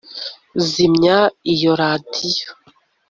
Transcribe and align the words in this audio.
zimya 0.67 1.17
iyo 1.53 1.73
radiyo. 1.81 2.49